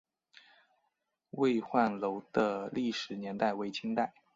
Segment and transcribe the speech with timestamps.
[1.29, 4.15] 巍焕楼的历史年代为清代。